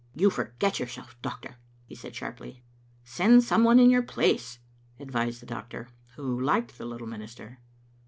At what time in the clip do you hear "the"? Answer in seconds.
5.43-5.45, 6.79-6.85